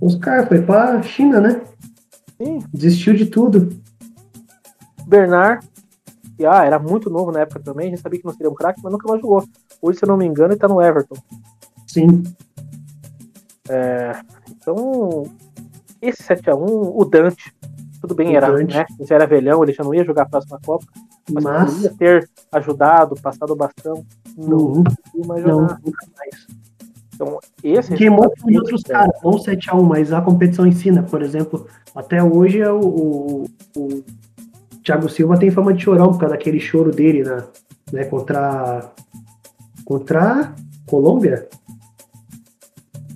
[0.00, 1.62] Oscar foi pra China, né?
[2.38, 2.58] Sim.
[2.72, 3.68] Desistiu de tudo.
[5.06, 5.66] Bernard,
[6.46, 8.80] ah, era muito novo na época também, a gente sabia que não seria um craque,
[8.82, 9.44] mas nunca mais jogou.
[9.80, 11.16] Hoje, se eu não me engano, ele tá no Everton.
[11.86, 12.22] Sim.
[13.68, 15.24] É, então,
[16.00, 17.54] esse 7x1, o Dante,
[18.00, 18.74] tudo bem, o era, Dante.
[18.74, 18.86] né?
[18.98, 20.86] Ele já era velhão, ele já não ia jogar a próxima Copa.
[21.30, 21.82] Mas, mas...
[21.82, 24.04] ia ter ajudado, passado o bastão.
[24.36, 24.82] Não,
[25.26, 25.54] mais jogar.
[25.54, 26.46] Não, nunca mais.
[27.14, 31.66] Então, esse Queimou de outros caras, não 7x1, mas a competição ensina, por exemplo.
[31.94, 33.44] Até hoje é o, o,
[33.76, 34.04] o
[34.84, 37.44] Thiago Silva tem fama de chorão por causa daquele choro dele, né?
[37.92, 38.92] né contra.
[39.84, 40.54] Contra
[40.86, 41.48] Colômbia?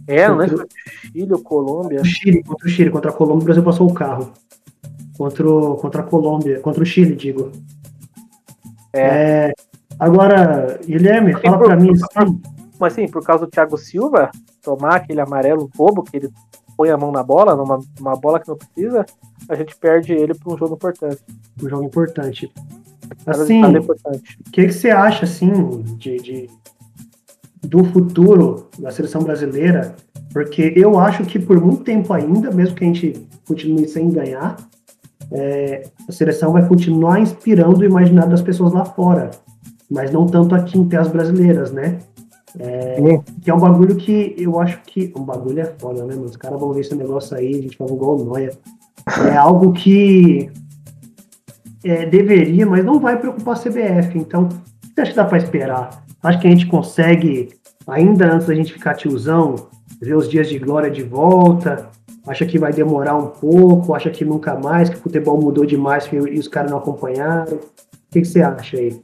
[0.07, 0.47] É, contra...
[0.47, 0.67] não é
[1.13, 2.05] Chile ou Colômbia?
[2.05, 4.33] Chile, contra o Chile, contra a Colômbia, o Brasil passou o carro.
[5.17, 7.53] contra, o, contra a Colômbia, contra o Chile, digo.
[8.93, 9.49] É.
[9.49, 9.53] é
[9.99, 11.91] agora, Guilherme, fala para mim.
[11.93, 12.41] Assim,
[12.79, 14.31] mas sim, por causa do Thiago Silva
[14.63, 16.31] tomar aquele amarelo bobo que ele
[16.77, 19.05] põe a mão na bola, numa, numa bola que não precisa,
[19.49, 21.23] a gente perde ele para um jogo importante.
[21.63, 22.53] Um jogo importante.
[23.27, 26.51] Assim, o que, que você acha assim de, de,
[27.63, 29.95] do futuro da seleção brasileira?
[30.33, 34.57] Porque eu acho que por muito tempo ainda, mesmo que a gente continue sem ganhar,
[35.31, 39.31] é, a seleção vai continuar inspirando o imaginário das pessoas lá fora,
[39.91, 41.99] mas não tanto aqui em terras brasileiras, né?
[42.59, 42.97] É,
[43.43, 45.13] que é um bagulho que eu acho que.
[45.17, 46.27] Um bagulho é foda, né, mano?
[46.27, 48.51] Os caras vão ver esse negócio aí, a gente faz igual o Noia.
[49.31, 50.51] É algo que
[51.85, 54.17] é, deveria, mas não vai preocupar a CBF.
[54.17, 56.05] Então, você acha que dá para esperar?
[56.23, 57.51] Acho que a gente consegue,
[57.87, 59.57] ainda antes da gente ficar tiozão,
[60.01, 61.91] ver os dias de glória de volta.
[62.27, 66.09] Acha que vai demorar um pouco, acha que nunca mais, que o futebol mudou demais
[66.11, 67.57] e os caras não acompanharam.
[67.57, 67.61] O
[68.11, 69.03] que, que você acha aí?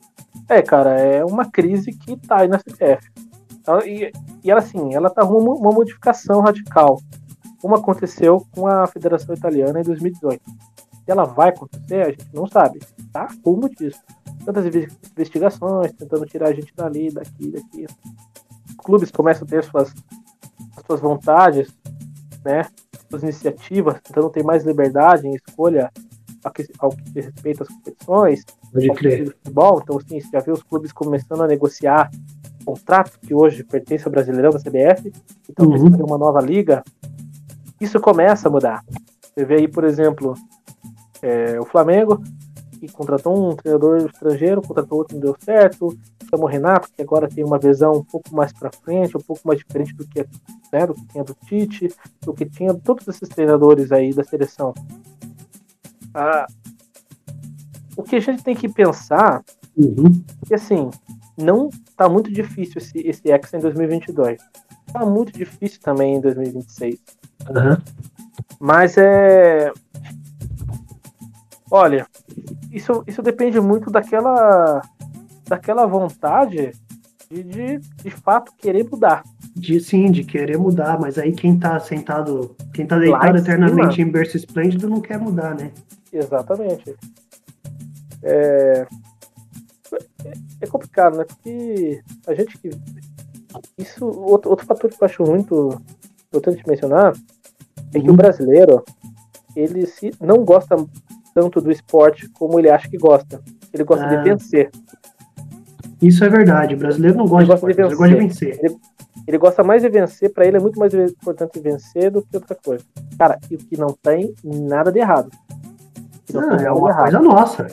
[0.49, 3.30] É, cara, é uma crise que tá aí na CBF.
[3.79, 4.11] E,
[4.43, 7.01] e ela, assim, ela tá rumo uma modificação radical,
[7.61, 10.43] como aconteceu com a Federação Italiana em 2018.
[10.45, 12.81] Se ela vai acontecer, a gente não sabe.
[13.13, 14.01] Tá rumo disso.
[14.45, 17.87] Tantas investigações, tentando tirar a gente dali, daqui, daqui.
[18.79, 19.93] Clubes começam a ter suas,
[20.87, 21.77] suas vontades,
[22.45, 22.67] né?
[23.09, 25.91] Suas iniciativas, tentando ter mais liberdade em escolha
[26.45, 28.45] ao que, ao que diz respeito às competições.
[28.73, 29.27] Pode crer.
[29.27, 29.81] Futebol.
[29.83, 32.11] Então, assim, você já vê os clubes começando a negociar
[32.65, 35.13] contrato que hoje pertence ao Brasileirão da CBF,
[35.49, 36.05] então uhum.
[36.07, 36.83] uma nova liga,
[37.81, 38.85] isso começa a mudar.
[39.23, 40.35] Você vê aí, por exemplo,
[41.23, 42.23] é, o Flamengo,
[42.79, 45.97] que contratou um treinador estrangeiro, contratou outro não deu certo,
[46.31, 49.43] chamou o Renato, que agora tem uma visão um pouco mais para frente, um pouco
[49.45, 50.27] mais diferente do que,
[50.73, 54.73] né, do que tinha do Tite, do que tinha todos esses treinadores aí da seleção.
[56.15, 56.47] Ah,
[57.97, 59.43] o que a gente tem que pensar
[59.77, 60.23] uhum.
[60.43, 60.91] é que assim,
[61.41, 64.41] não tá muito difícil esse, esse X em 2022.
[64.93, 66.99] Tá muito difícil também em 2026.
[67.49, 67.77] Uhum.
[68.59, 69.73] Mas é.
[71.71, 72.07] Olha,
[72.73, 74.83] isso, isso depende muito daquela
[75.47, 76.73] daquela vontade
[77.31, 79.23] de, de, de fato querer mudar.
[79.55, 83.97] De sim, de querer mudar, mas aí quem tá sentado, quem tá deitado em eternamente
[83.97, 85.73] cima, em berço esplêndido não quer mudar, né?
[86.13, 86.95] Exatamente.
[88.23, 88.87] É,
[90.61, 91.25] é complicado, né?
[91.25, 92.71] Porque a gente que.
[93.77, 95.81] Isso, outro, outro fator que eu acho muito
[96.29, 97.13] importante mencionar
[97.93, 98.17] é que o uhum.
[98.17, 98.85] brasileiro
[99.57, 100.77] ele se não gosta
[101.35, 103.41] tanto do esporte como ele acha que gosta.
[103.73, 104.17] Ele gosta ah.
[104.17, 104.71] de vencer.
[106.01, 106.75] Isso é verdade.
[106.75, 107.91] O brasileiro não gosta, gosta de, de, vencer.
[107.91, 108.61] Ele gosta de vencer.
[108.63, 108.77] Ele,
[109.27, 112.57] ele gosta mais de vencer, para ele é muito mais importante vencer do que outra
[112.57, 112.85] coisa.
[113.19, 115.31] Cara, e o que não tem nada de errado.
[116.33, 117.67] Não, é uma coisa nossa.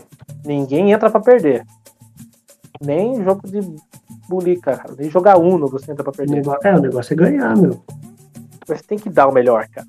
[0.46, 1.66] Ninguém entra para perder.
[2.84, 3.60] Nem jogo de
[4.28, 4.94] bulica, cara.
[4.98, 6.36] Nem jogar Uno você entra pra perder.
[6.36, 7.82] Negócio, é, o negócio é ganhar, meu.
[8.68, 9.88] Mas tem que dar o melhor, cara.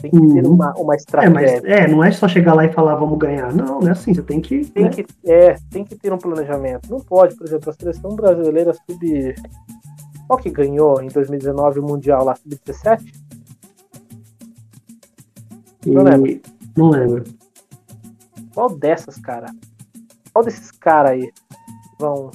[0.00, 0.34] Tem que uhum.
[0.34, 1.38] ter uma, uma estratégia.
[1.38, 3.54] É, mas, é, não é só chegar lá e falar vamos ganhar.
[3.54, 4.12] Não, não é assim.
[4.12, 4.64] Você tem que.
[4.66, 4.90] Tem né?
[4.90, 6.90] que é, tem que ter um planejamento.
[6.90, 9.34] Não pode, por exemplo, a seleção brasileira sub.
[10.26, 13.02] Qual que ganhou em 2019 o Mundial lá, sub-17?
[15.86, 16.40] Não lembro.
[16.76, 17.24] Não lembro.
[18.54, 19.46] Qual dessas, cara?
[20.32, 21.32] Qual desses caras aí
[22.04, 22.30] vão,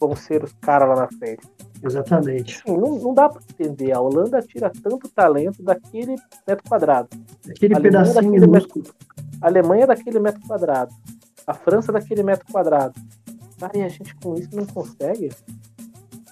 [0.00, 1.46] vão ser os caras lá na frente.
[1.82, 2.62] Exatamente.
[2.64, 3.92] Assim, não, não dá para entender.
[3.92, 7.08] A Holanda tira tanto talento daquele metro quadrado.
[7.48, 8.82] Aquele pedacinho daquele metro,
[9.42, 10.94] A Alemanha é daquele metro quadrado.
[11.46, 12.94] A França é daquele metro quadrado.
[13.60, 15.30] Cara, e a gente com isso não consegue?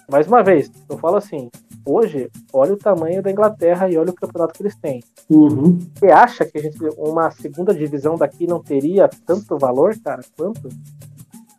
[0.09, 1.49] Mais uma vez, eu falo assim:
[1.85, 5.01] hoje, olha o tamanho da Inglaterra e olha o campeonato que eles têm.
[5.29, 5.79] Uhum.
[5.95, 10.69] Você acha que a gente, uma segunda divisão daqui não teria tanto valor, cara, quanto?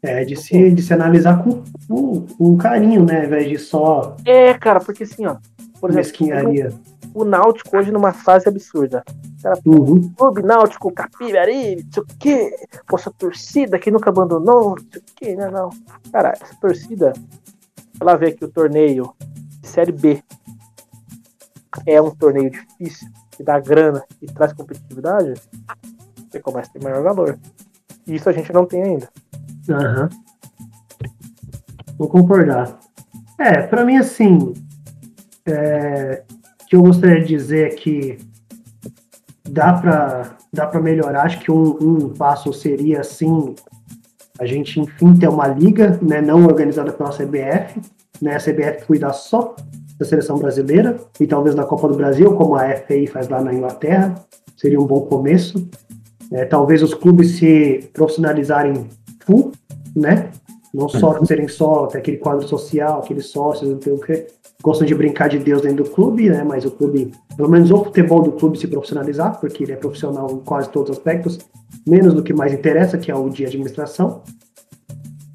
[0.02, 3.20] É, de se, de se analisar com, com, com carinho, né?
[3.20, 4.16] Ao invés de só.
[4.24, 5.37] É, cara, porque assim, ó.
[5.80, 6.26] Por exemplo,
[7.14, 9.04] o, o Náutico hoje numa fase absurda.
[9.42, 10.12] Cara, uhum.
[10.16, 12.56] Clube Náutico, Capibari, não sei o quê.
[12.87, 15.50] Poxa, torcida que nunca abandonou, não sei o quê, né?
[15.50, 15.70] Não.
[16.12, 17.12] Cara, essa torcida,
[18.00, 19.12] ela vê que o torneio
[19.61, 20.22] de Série B
[21.87, 25.35] é um torneio difícil, que dá grana e traz competitividade,
[26.30, 27.38] você começa a ter maior valor.
[28.06, 29.09] E isso a gente não tem ainda.
[29.70, 30.09] Aham.
[31.98, 32.79] Vou concordar.
[33.38, 34.55] É, para mim, assim,
[35.46, 36.22] é,
[36.68, 38.18] que eu gostaria de dizer é que
[39.48, 41.26] dá para dá para melhorar.
[41.26, 43.55] Acho que um, um, passo seria, assim,
[44.38, 47.81] a gente, enfim, ter uma liga né, não organizada pela CBF,
[48.20, 49.55] né, a CBF cuidar só
[49.98, 53.52] da seleção brasileira e talvez da Copa do Brasil, como a FA faz lá na
[53.52, 54.14] Inglaterra.
[54.57, 55.68] Seria um bom começo.
[56.33, 58.88] É, talvez os clubes se profissionalizarem
[59.27, 59.53] full,
[59.95, 60.31] né?
[60.73, 64.27] Não só serem só ter aquele quadro social, aqueles sócios, não sei o que,
[64.62, 66.45] gostam de brincar de Deus dentro do clube, né?
[66.45, 70.31] Mas o clube, pelo menos o futebol do clube se profissionalizar, porque ele é profissional
[70.31, 71.39] em quase todos os aspectos,
[71.87, 74.23] menos do que mais interessa, que é o de administração.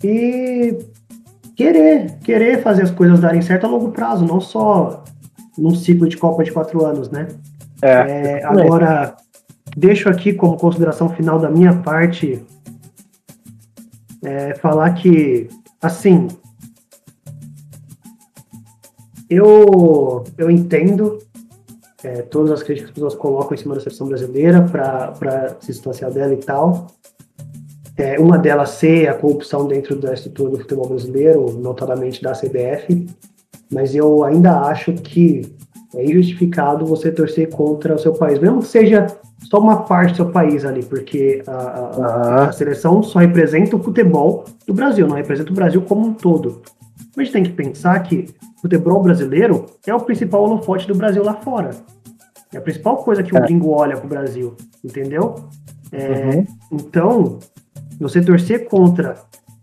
[0.04, 0.78] E
[1.56, 5.04] querer, querer fazer as coisas darem certo a longo prazo, não só
[5.58, 7.28] num ciclo de Copa de quatro anos, né?
[7.82, 9.16] É, é, agora,
[9.76, 12.44] deixo aqui como consideração final da minha parte
[14.24, 15.48] é, falar que,
[15.82, 16.28] assim,
[19.30, 21.20] eu, eu entendo
[22.04, 25.68] é, todas as críticas que as pessoas colocam em cima da seleção brasileira para se
[25.72, 26.88] distanciar dela e tal.
[27.98, 33.08] É, uma delas ser a corrupção dentro da estrutura do futebol brasileiro, notadamente da CBF,
[33.72, 35.56] mas eu ainda acho que
[35.96, 39.08] é injustificado você torcer contra o seu país, mesmo que seja
[39.40, 43.84] só uma parte do seu país ali, porque a, a, a, seleção só representa o
[43.84, 46.62] futebol do Brasil, não representa o Brasil como um todo.
[47.16, 48.28] Mas a gente tem que pensar que
[48.58, 51.72] o futebol brasileiro é o principal holofote do Brasil lá fora.
[52.54, 53.42] É a principal coisa que o é.
[53.42, 55.36] gringo olha pro Brasil, entendeu?
[55.92, 56.48] É, uhum.
[56.72, 57.40] Então,
[58.00, 59.16] você torcer contra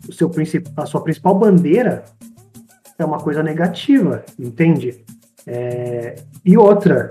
[0.06, 0.30] o seu,
[0.76, 2.04] a sua principal bandeira
[2.98, 5.04] é uma coisa negativa, entende?
[5.50, 7.08] É, e outra,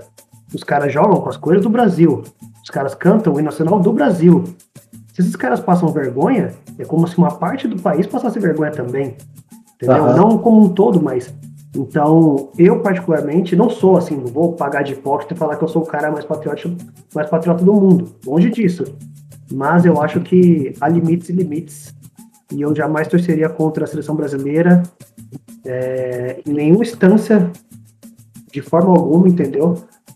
[0.54, 2.22] os caras jogam com as cores do Brasil.
[2.62, 4.44] Os caras cantam o hino nacional do Brasil.
[5.12, 9.16] Se esses caras passam vergonha, é como se uma parte do país passasse vergonha também.
[9.74, 10.04] Entendeu?
[10.04, 10.16] Uhum.
[10.16, 11.34] Não como um todo, mas.
[11.76, 15.68] Então, eu particularmente não sou assim, não vou pagar de hipócrita e falar que eu
[15.68, 16.70] sou o cara mais patriota,
[17.14, 18.14] mais patriota do mundo.
[18.24, 18.84] Longe disso.
[19.52, 21.94] Mas eu acho que há limites e limites.
[22.52, 24.82] E eu jamais torceria contra a seleção brasileira
[25.64, 27.50] é, em nenhuma instância,
[28.52, 29.74] de forma alguma, entendeu?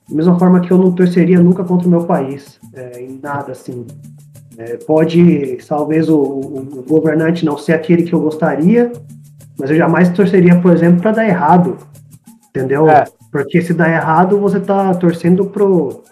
[0.08, 3.52] Da mesma forma que eu não torceria nunca contra o meu país, é, em nada
[3.52, 3.86] assim.
[4.58, 8.92] É, pode, talvez, o, o, governante não ser aquele que eu gostaria,
[9.58, 11.78] mas eu jamais torceria, por exemplo, para dar errado,
[12.50, 12.88] entendeu?
[12.88, 13.04] É.
[13.30, 16.02] Porque se dá errado, você tá torcendo pro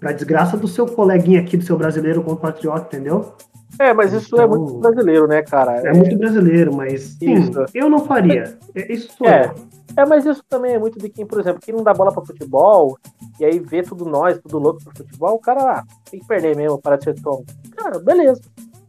[0.00, 3.34] pra desgraça do seu coleguinha aqui, do seu brasileiro compatriota, entendeu?
[3.78, 5.80] É, mas isso então, é muito então, brasileiro, né, cara?
[5.82, 8.56] É, é muito brasileiro, mas sim, eu não faria.
[8.74, 9.52] É, isso sou é.
[9.98, 12.24] É, mas isso também é muito de quem, por exemplo, quem não dá bola para
[12.24, 12.96] futebol
[13.40, 16.54] e aí vê tudo nós, tudo louco pro futebol, o cara ah, tem que perder
[16.54, 17.44] mesmo para de ser tom.
[17.76, 18.40] Cara, beleza.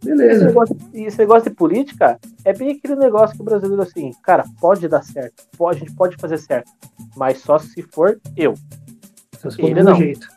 [0.04, 0.34] Beleza.
[0.34, 4.44] Esse negócio, esse negócio de política é bem aquele negócio que o brasileiro, assim, cara,
[4.62, 6.72] pode dar certo, pode, a gente pode fazer certo,
[7.18, 8.54] mas só se for eu.
[9.40, 9.96] Só se for Ele do meu não.
[9.96, 10.28] jeito.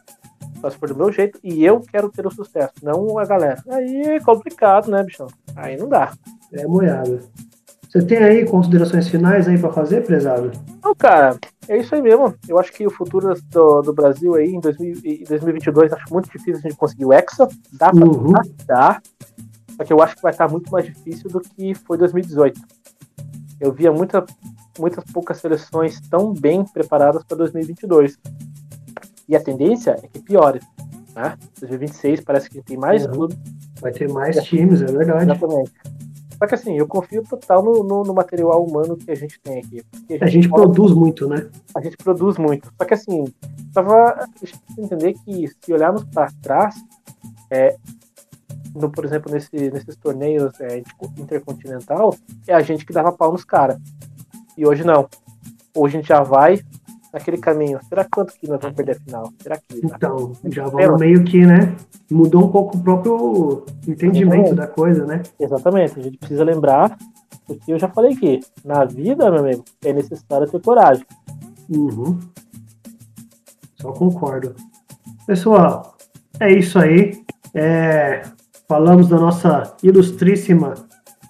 [0.62, 3.62] Só se for do meu jeito e eu quero ter o sucesso, não a galera.
[3.68, 5.26] Aí é complicado, né, bichão?
[5.54, 6.14] Aí não dá.
[6.50, 7.20] É moiada.
[7.92, 10.50] Você tem aí considerações finais aí para fazer, prezado?
[10.82, 11.36] Não, cara,
[11.68, 12.34] é isso aí mesmo.
[12.48, 16.24] Eu acho que o futuro do, do Brasil aí em, 2000, em 2022 acho muito
[16.32, 17.46] difícil a gente conseguir o Hexa.
[17.70, 18.32] Dá pra uhum.
[18.66, 19.02] dar,
[19.76, 22.58] só que eu acho que vai estar muito mais difícil do que foi 2018.
[23.60, 24.24] Eu via muita,
[24.78, 28.18] muitas poucas seleções tão bem preparadas para 2022.
[29.28, 30.60] E a tendência é que piore.
[31.14, 31.36] Né?
[31.60, 33.12] 2026 parece que tem mais uhum.
[33.12, 33.36] clubes.
[33.82, 35.24] Vai ter mais times, é verdade.
[35.24, 35.72] Exatamente.
[36.42, 39.60] Só que assim, eu confio total no, no, no material humano que a gente tem
[39.60, 39.80] aqui.
[39.94, 41.48] A gente, a gente produz muito, né?
[41.72, 42.68] A gente produz muito.
[42.76, 43.32] Só que assim,
[43.72, 44.28] tava,
[44.76, 46.74] entender que se olharmos para trás,
[47.48, 47.76] é,
[48.74, 50.82] no, por exemplo, nesse, nesses torneios é,
[51.16, 52.12] intercontinental,
[52.48, 53.78] é a gente que dava pau nos caras.
[54.58, 55.08] E hoje não.
[55.72, 56.60] Hoje a gente já vai
[57.12, 57.78] naquele caminho.
[57.88, 59.32] Será quanto que nós vamos perder a final?
[59.40, 59.84] Será que.
[59.84, 61.74] Então, já vamos meio que, né?
[62.10, 64.54] Mudou um pouco o próprio entendimento Exatamente.
[64.54, 65.22] da coisa, né?
[65.38, 66.00] Exatamente.
[66.00, 66.96] A gente precisa lembrar,
[67.46, 71.04] porque eu já falei que na vida, meu amigo, é necessário ter coragem.
[71.68, 72.18] Uhum.
[73.80, 74.54] Só concordo.
[75.26, 75.96] Pessoal,
[76.40, 77.22] é isso aí.
[77.54, 78.22] É,
[78.68, 80.74] falamos da nossa ilustríssima,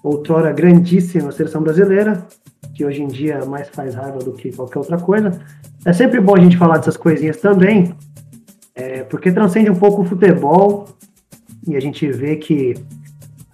[0.03, 2.25] outrora grandíssima seleção brasileira,
[2.73, 5.31] que hoje em dia mais faz raiva do que qualquer outra coisa.
[5.85, 7.93] É sempre bom a gente falar dessas coisinhas também,
[8.73, 10.87] é, porque transcende um pouco o futebol
[11.67, 12.73] e a gente vê que.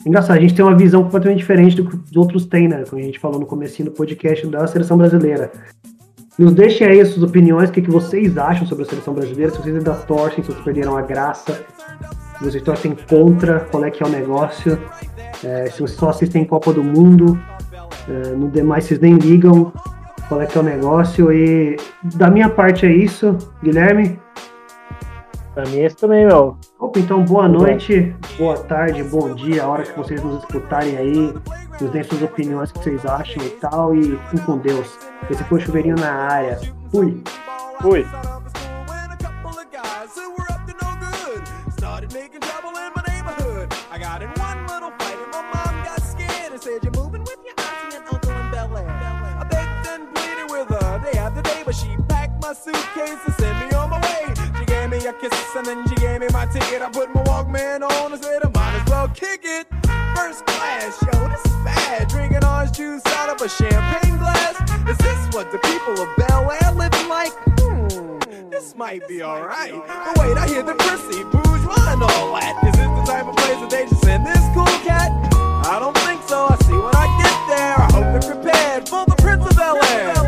[0.06, 2.84] Engraçado, a gente tem uma visão completamente diferente do que os outros têm, né?
[2.90, 5.52] Como a gente falou no começo do podcast da seleção brasileira.
[6.38, 9.52] Nos deixem aí as suas opiniões, o que, que vocês acham sobre a seleção brasileira,
[9.52, 11.66] se vocês ainda torcem, se vocês perderam a graça,
[12.38, 14.80] se vocês torcem contra, qual é que é o negócio,
[15.44, 17.38] é, se vocês só assistem Copa do Mundo,
[18.08, 19.74] é, no demais vocês nem ligam,
[20.30, 21.34] qual é que é o negócio.
[21.34, 21.76] E
[22.16, 24.18] da minha parte é isso, Guilherme.
[25.54, 26.56] Pra mim é isso também, meu.
[26.80, 31.34] Opa, então boa noite, boa tarde, bom dia, a hora que vocês nos escutarem aí,
[31.82, 34.98] nos deem suas opiniões, o que vocês acham e tal, e fiquem com Deus.
[35.30, 36.60] Esse foi o Chuveirinho na área.
[36.90, 37.22] Fui.
[37.82, 38.06] Fui.
[52.54, 54.34] Suitcase and sent me on my way.
[54.60, 56.82] She gave me a kiss and then she gave me my ticket.
[56.82, 59.68] I put my Walkman on and said I might as well kick it.
[60.16, 62.08] First class, yo, this is bad.
[62.10, 64.56] Drinking orange juice out of a champagne glass.
[64.90, 67.34] Is this what the people of Bel Air living like?
[67.60, 69.74] Hmm, this might be alright.
[69.74, 72.64] But wait, I hear the prissy, bourgeois, and all that.
[72.66, 75.12] Is this the type of place that they just send this cool cat?
[75.66, 76.48] I don't think so.
[76.50, 77.76] I see when I get there.
[77.78, 80.19] I hope they're prepared for the Prince of Bel Air.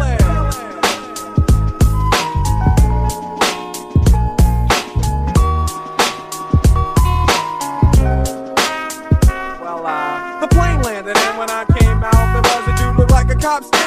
[13.41, 13.80] cops.